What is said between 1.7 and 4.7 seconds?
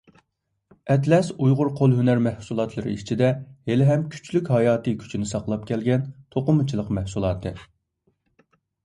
قول ھۈنەر مەھسۇلاتلىرى ئىچىدە ھېلىھەم كۈچلۈك